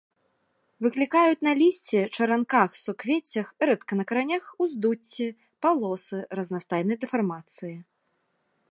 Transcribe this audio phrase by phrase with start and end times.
[0.85, 5.27] Выклікаюць на лісці, чаранках, суквеццях, рэдка на каранях уздуцці,
[5.67, 7.75] палосы, разнастайныя дэфармацыі.